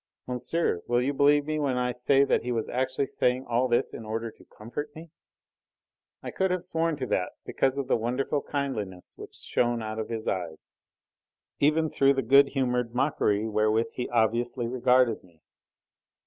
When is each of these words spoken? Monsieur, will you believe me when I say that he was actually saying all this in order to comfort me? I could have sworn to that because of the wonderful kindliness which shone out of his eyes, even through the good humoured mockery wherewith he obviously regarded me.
Monsieur, 0.25 0.81
will 0.87 0.99
you 1.03 1.13
believe 1.13 1.45
me 1.45 1.59
when 1.59 1.77
I 1.77 1.91
say 1.91 2.23
that 2.23 2.41
he 2.41 2.51
was 2.51 2.67
actually 2.67 3.05
saying 3.05 3.45
all 3.45 3.67
this 3.67 3.93
in 3.93 4.03
order 4.03 4.31
to 4.31 4.45
comfort 4.45 4.89
me? 4.95 5.11
I 6.23 6.31
could 6.31 6.49
have 6.49 6.63
sworn 6.63 6.95
to 6.95 7.05
that 7.05 7.33
because 7.45 7.77
of 7.77 7.87
the 7.87 7.95
wonderful 7.95 8.41
kindliness 8.41 9.13
which 9.15 9.35
shone 9.35 9.83
out 9.83 9.99
of 9.99 10.09
his 10.09 10.27
eyes, 10.27 10.69
even 11.59 11.87
through 11.87 12.15
the 12.15 12.23
good 12.23 12.47
humoured 12.47 12.95
mockery 12.95 13.47
wherewith 13.47 13.91
he 13.93 14.09
obviously 14.09 14.67
regarded 14.67 15.23
me. 15.23 15.43